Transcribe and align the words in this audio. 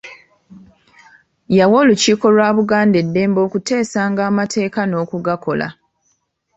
Yawa 1.57 1.75
olukiiko 1.83 2.25
lwa 2.35 2.49
Buganda 2.57 2.97
eddembe 3.03 3.39
okuteesanga 3.47 4.21
amateeka 4.29 4.81
n'okugakola. 4.85 5.67